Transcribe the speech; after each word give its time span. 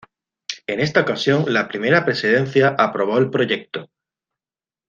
En 0.65 0.79
esta 0.79 1.01
ocasión 1.01 1.45
la 1.53 1.67
Primera 1.67 2.03
Presidencia 2.03 2.75
aprobó 2.75 3.19
el 3.19 3.29
proyecto. 3.29 3.91